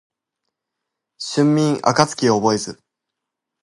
[1.19, 2.79] 春眠暁を覚えず